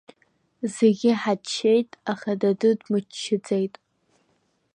Зегьы 0.75 1.11
ҳаччеит, 1.21 1.89
аха 2.11 2.31
даду 2.39 2.71
дмыччаӡеит. 2.79 3.73